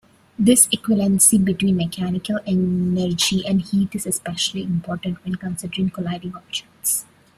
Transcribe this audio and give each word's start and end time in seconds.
This 0.39 0.67
equivalence 0.71 1.31
between 1.31 1.77
mechanical 1.77 2.39
energy 2.47 3.45
and 3.45 3.61
heat 3.61 3.93
is 3.93 4.07
especially 4.07 4.63
important 4.63 5.23
when 5.23 5.35
considering 5.35 5.91
colliding 5.91 6.33
objects. 6.35 7.05